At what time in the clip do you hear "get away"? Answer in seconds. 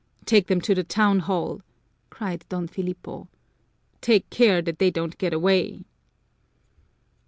5.19-5.85